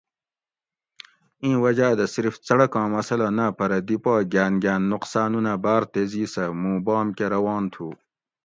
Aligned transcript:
ایں 1.43 1.57
وجاۤ 1.63 1.93
دہ 1.99 2.05
صرف 2.15 2.33
څڑکاں 2.45 2.87
مسلہ 2.93 3.27
نہ 3.37 3.45
پرہ 3.57 3.79
دی 3.87 3.97
پا 4.03 4.13
گاۤن 4.33 4.53
گاۤن 4.63 4.81
نقصانونہ 4.91 5.53
باۤر 5.63 5.81
تیزی 5.91 6.23
سہ 6.33 6.43
مُوں 6.61 6.77
بام 6.85 7.07
کہ 7.17 7.25
روان 7.33 7.63
تُھو 7.73 7.87